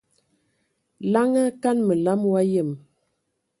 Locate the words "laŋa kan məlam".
1.11-2.21